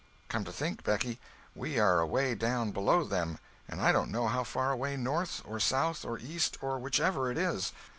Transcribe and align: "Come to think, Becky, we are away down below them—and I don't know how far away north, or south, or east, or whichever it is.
"Come 0.29 0.43
to 0.45 0.51
think, 0.51 0.83
Becky, 0.83 1.19
we 1.53 1.77
are 1.77 1.99
away 1.99 2.33
down 2.33 2.71
below 2.71 3.03
them—and 3.03 3.79
I 3.79 3.91
don't 3.91 4.09
know 4.09 4.27
how 4.27 4.43
far 4.43 4.71
away 4.71 4.97
north, 4.97 5.43
or 5.45 5.59
south, 5.59 6.03
or 6.03 6.17
east, 6.17 6.57
or 6.59 6.79
whichever 6.79 7.29
it 7.29 7.37
is. 7.37 7.71